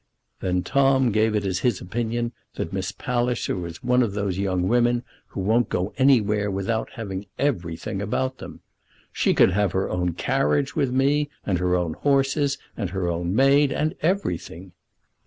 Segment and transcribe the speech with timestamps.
[0.39, 4.67] Then Tom gave it as his opinion that Miss Palliser was one of those young
[4.67, 8.61] women who won't go anywhere without having everything about them.
[9.13, 13.35] "She could have her own carriage with me, and her own horses, and her own
[13.35, 14.71] maid, and everything."